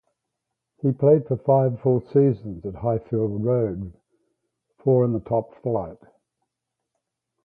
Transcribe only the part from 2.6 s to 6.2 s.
at Highfield Road, four in the top flight.